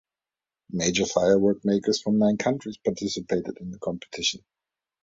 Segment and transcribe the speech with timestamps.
[0.71, 4.43] Major firework makers from nine countries participated in the competition.